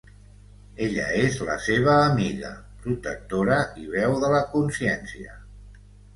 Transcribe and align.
Ella 0.85 1.03
és 1.23 1.37
la 1.49 1.57
seva 1.65 1.93
amiga, 2.05 2.49
protectora 2.87 3.59
i 3.83 3.87
veu 3.93 4.19
de 4.27 4.33
la 4.37 4.43
consciència. 4.57 5.39